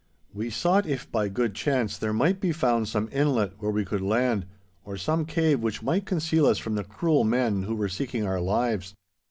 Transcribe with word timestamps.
We 0.33 0.49
sought 0.49 0.87
if 0.87 1.11
by 1.11 1.27
good 1.29 1.53
chance 1.53 1.95
there 1.95 2.11
might 2.11 2.41
be 2.41 2.51
found 2.51 2.87
some 2.87 3.07
inlet 3.11 3.53
where 3.59 3.69
we 3.69 3.85
could 3.85 4.01
land, 4.01 4.47
or 4.83 4.97
some 4.97 5.25
cave 5.25 5.59
which 5.59 5.83
might 5.83 6.07
conceal 6.07 6.47
us 6.47 6.57
from 6.57 6.73
the 6.73 6.83
cruel 6.83 7.23
men 7.23 7.61
who 7.61 7.75
were 7.75 7.87
seeking 7.87 8.25
our 8.25 8.39
lives. 8.41 8.95